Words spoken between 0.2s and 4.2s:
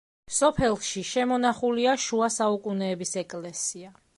სოფელში შემონახულია შუა საუკუნეების ეკლესია.